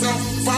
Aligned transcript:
myself. 0.00 0.55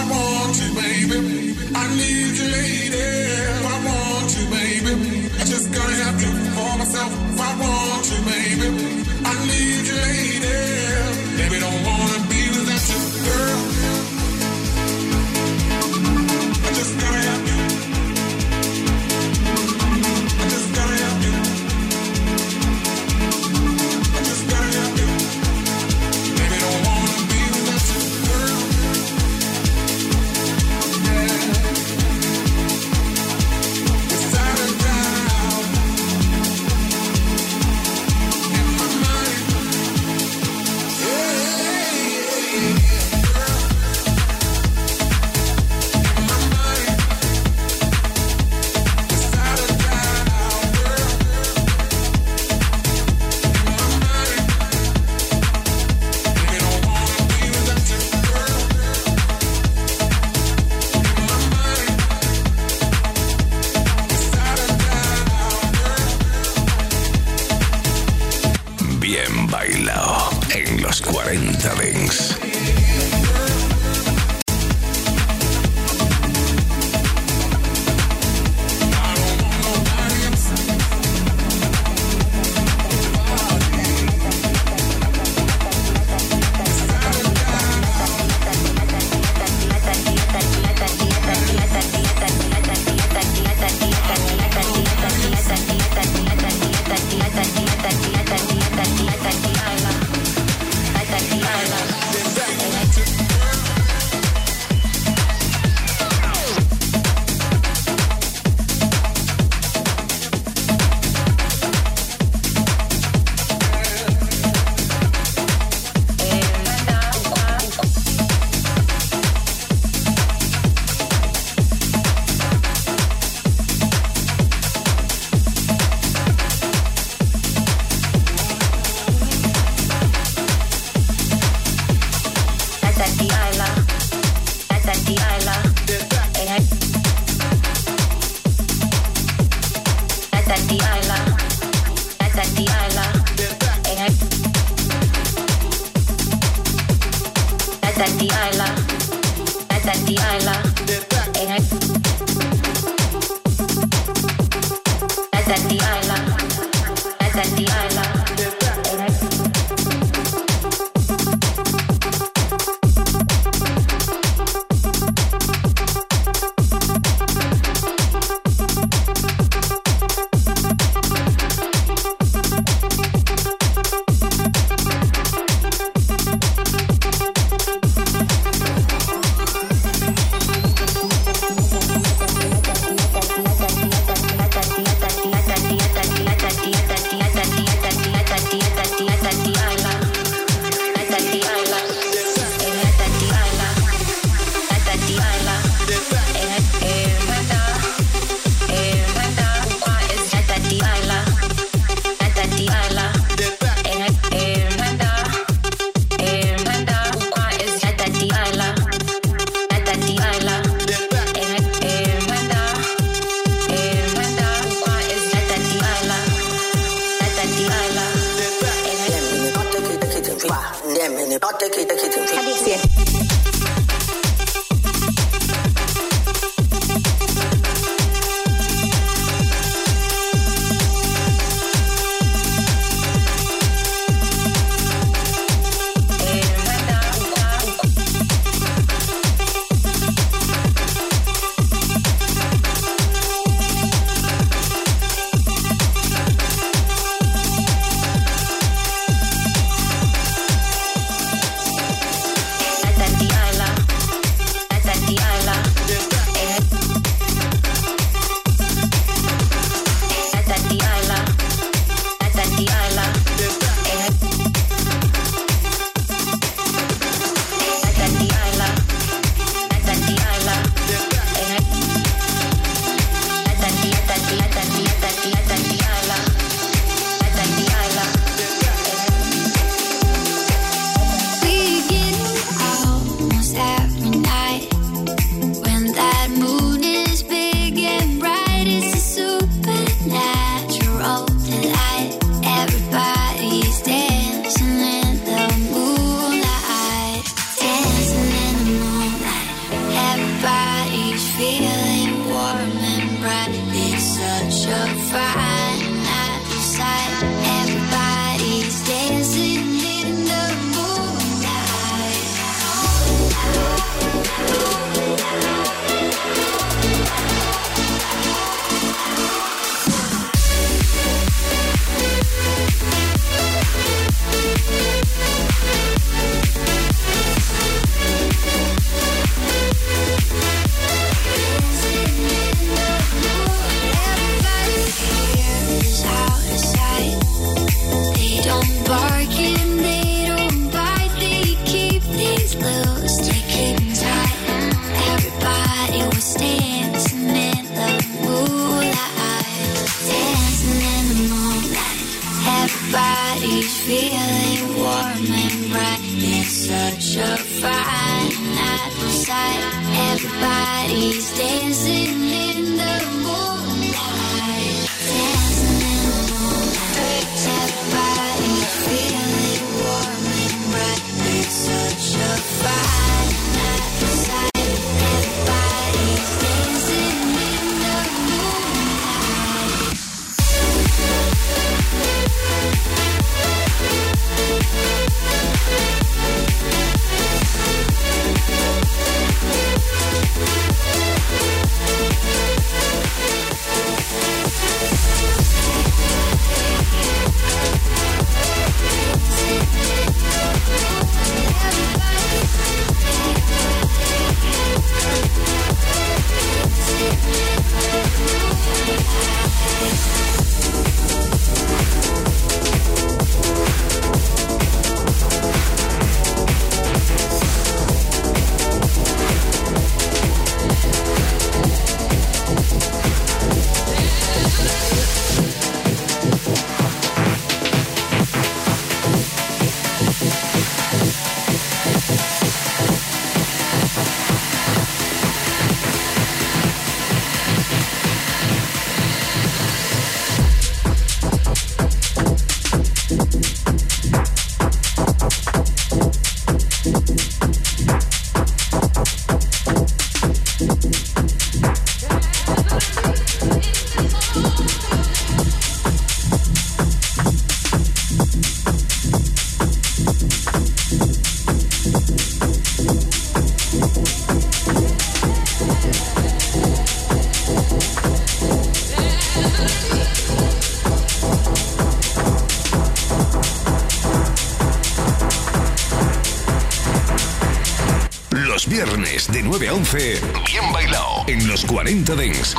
De 479.93 480.21
9 480.21 480.21
a 480.21 480.21
11, 480.21 480.21
bien 480.47 480.73
bailado 480.73 481.25
en 481.29 481.47
los 481.49 481.65
40 481.65 482.15
Dents 482.15 482.55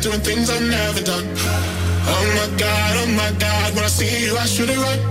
doing 0.00 0.20
things 0.20 0.48
I've 0.48 0.62
never 0.62 1.02
done. 1.04 1.26
Oh 2.08 2.24
my 2.40 2.48
god, 2.56 2.92
oh 3.04 3.10
my 3.20 3.30
god, 3.38 3.74
when 3.74 3.84
I 3.84 3.92
see 3.92 4.24
you, 4.24 4.36
I 4.36 4.46
should 4.46 4.70
it 4.70 4.80
right. 4.80 5.02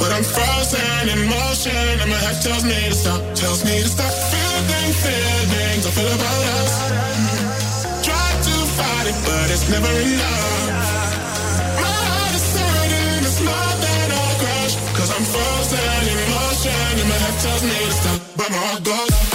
But 0.00 0.10
I'm 0.16 0.24
frozen 0.24 1.04
in 1.12 1.20
motion, 1.28 1.84
and 2.00 2.08
my 2.08 2.16
head 2.16 2.40
tells 2.40 2.64
me 2.64 2.78
to 2.88 2.96
stop, 2.96 3.20
tells 3.36 3.60
me 3.64 3.82
to 3.84 3.88
stop. 3.88 4.12
Feeling 4.32 4.92
feelings 5.04 5.84
I 5.84 5.90
feel 5.92 6.12
about 6.16 6.42
us. 6.58 6.72
Try 8.08 8.28
to 8.48 8.54
fight 8.78 9.06
it, 9.12 9.18
but 9.28 9.46
it's 9.52 9.68
never 9.68 9.92
enough. 10.00 10.64
My 11.76 11.98
heart 12.08 12.34
is 12.38 12.48
hurting, 12.56 13.22
it's 13.28 13.40
more 13.44 13.74
than 13.84 14.08
a 14.16 14.24
crush. 14.40 14.74
Cause 14.96 15.10
I'm 15.12 15.26
frozen 15.28 16.02
in 16.08 16.20
motion, 16.32 16.92
and 17.04 17.08
my 17.12 17.18
head 17.20 17.36
tells 17.44 17.62
me 17.68 17.78
to 17.84 17.94
stop, 18.00 18.20
but 18.38 18.48
my 18.50 18.60
heart 18.64 18.84
goes. 18.84 19.27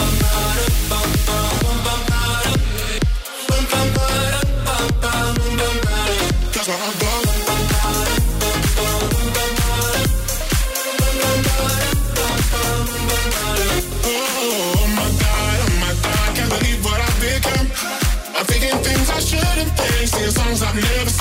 I've 20.62 20.76
never 20.76 21.13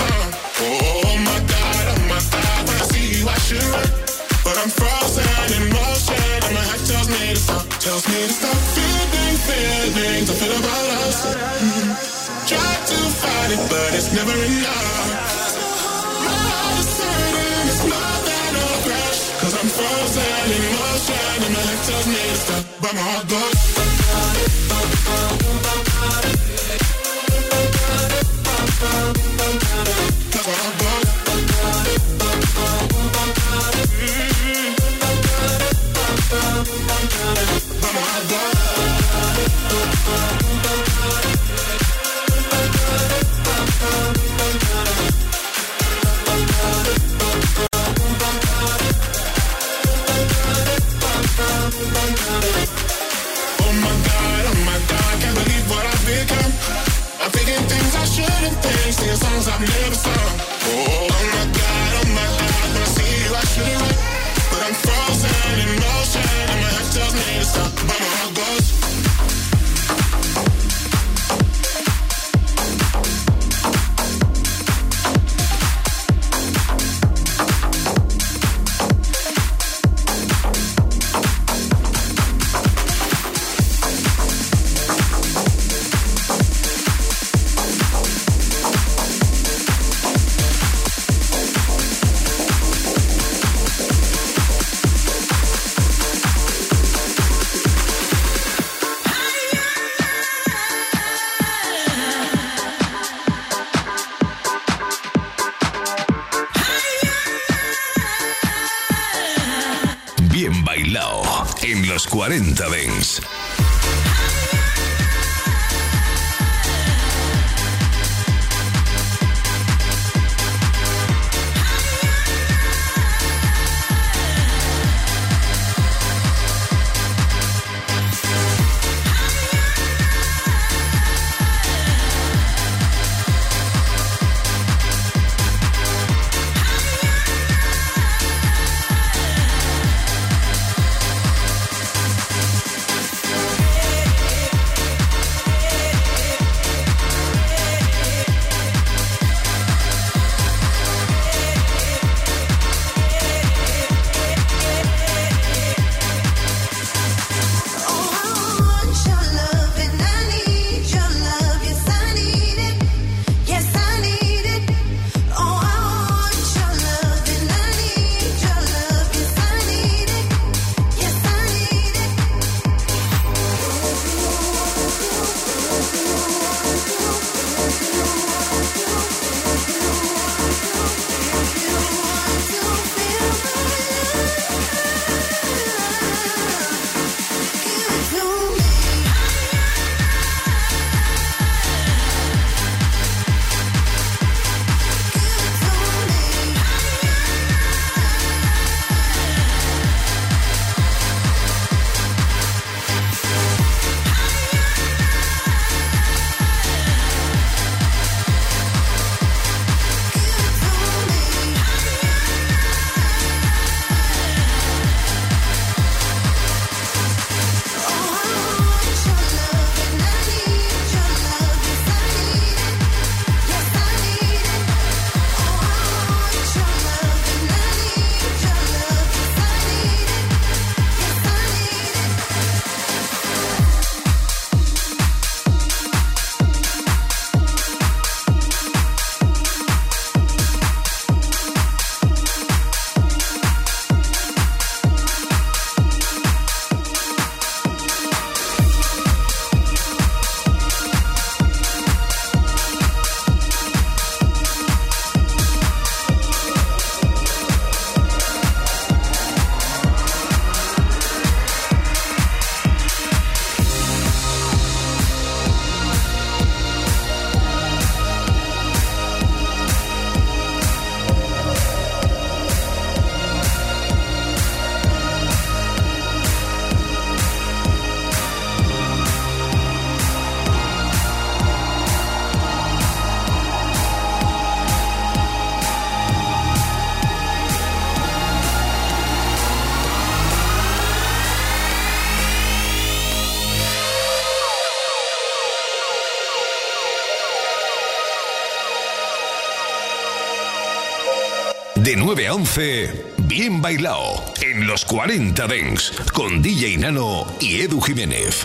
11, 302.43 303.05
bien 303.19 303.63
bailado 303.63 304.21
en 304.41 304.67
los 304.67 304.85
40 304.85 305.47
Dens 305.47 305.93
con 306.13 306.43
DJ 306.43 306.77
Nano 306.77 307.25
y 307.41 307.61
Edu 307.61 307.81
Jiménez. 307.81 308.45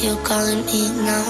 You're 0.00 0.16
calling 0.22 0.64
me 0.64 0.88
now? 1.02 1.27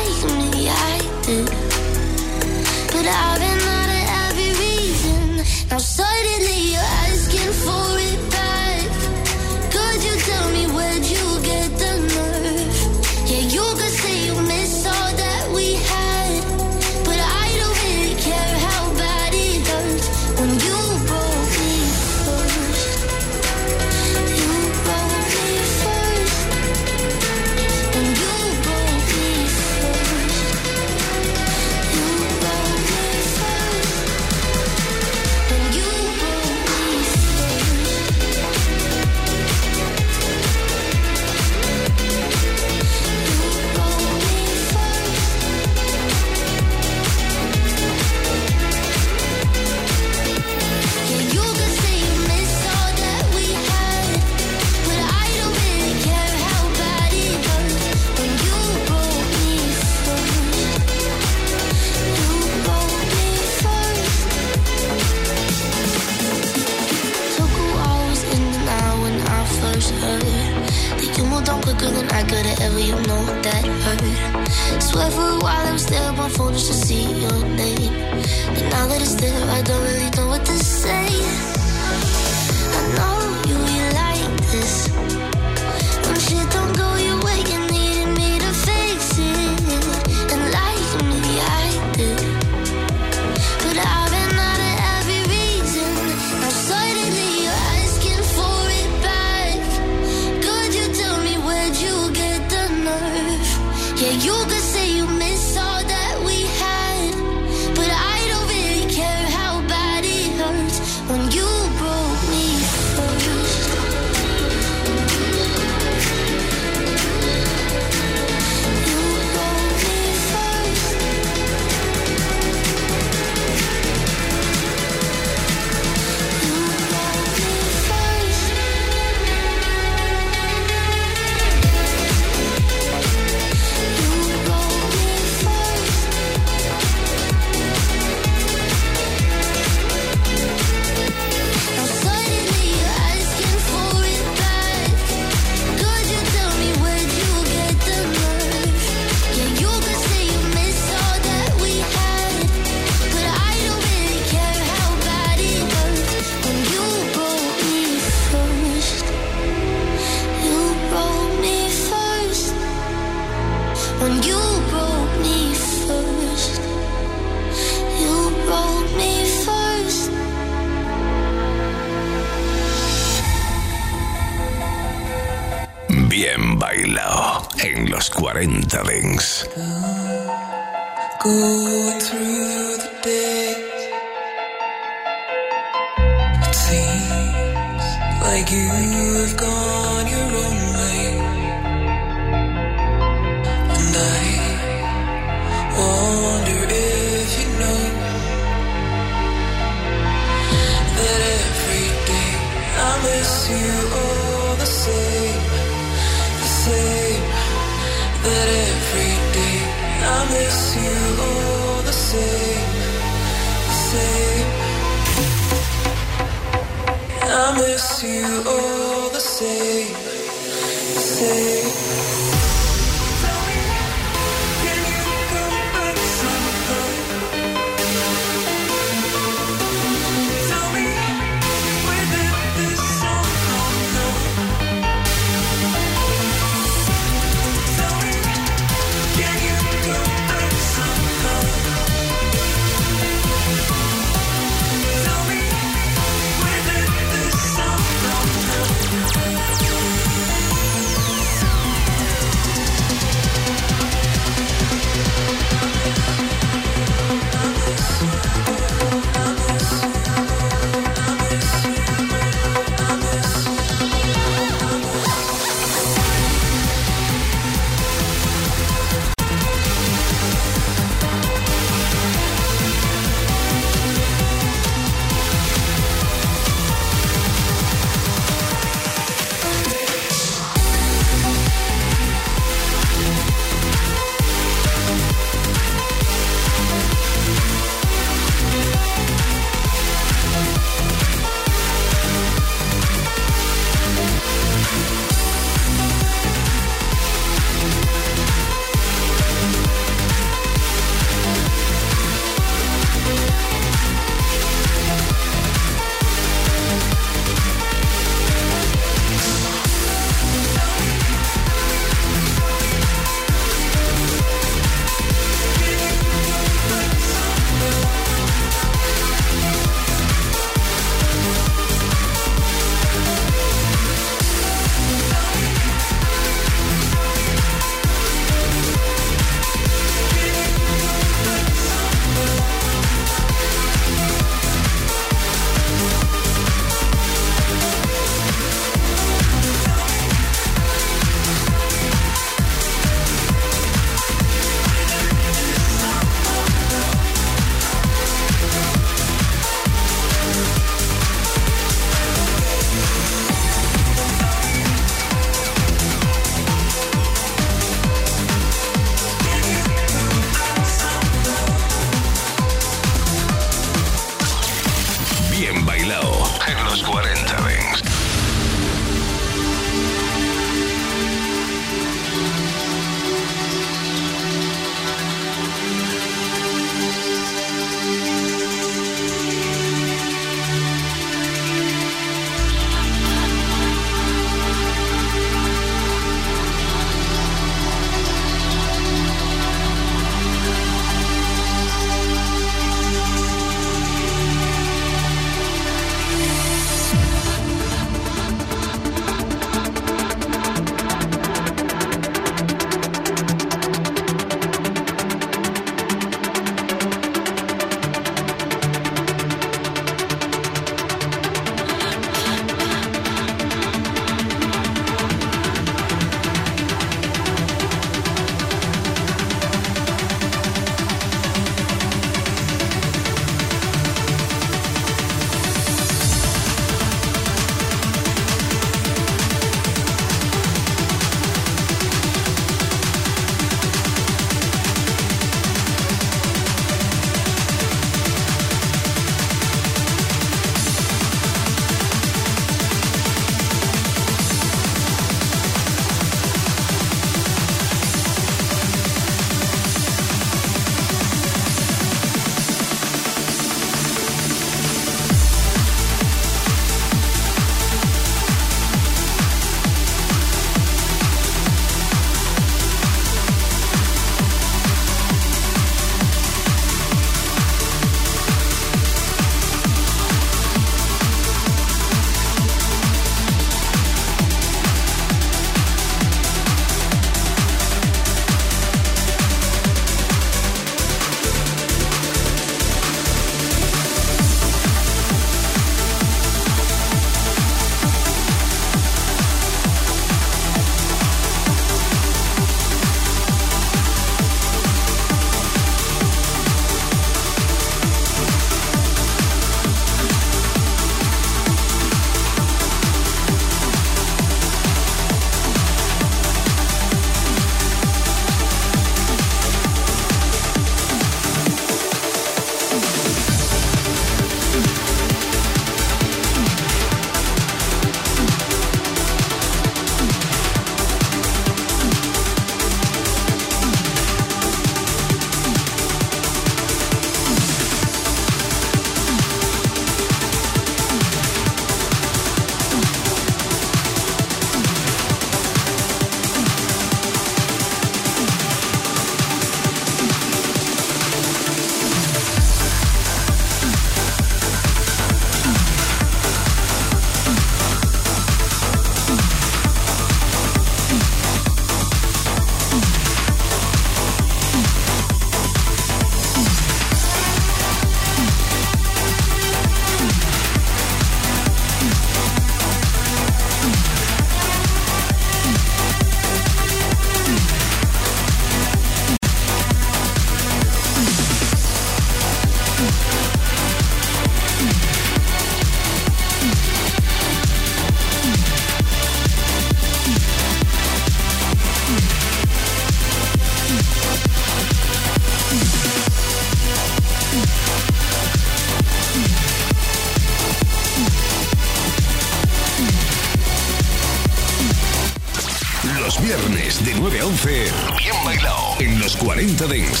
40 599.61 600.00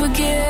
forget. 0.00 0.49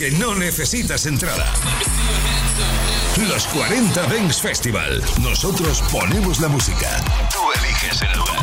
Que 0.00 0.10
no 0.12 0.34
necesitas 0.34 1.04
entrada. 1.04 1.52
Los 3.28 3.46
40 3.48 4.06
Dance 4.06 4.40
Festival. 4.40 5.04
Nosotros 5.20 5.82
ponemos 5.92 6.40
la 6.40 6.48
música. 6.48 7.04
Tú 7.30 7.40
eliges 7.60 8.00
el 8.00 8.18
lugar. 8.18 8.39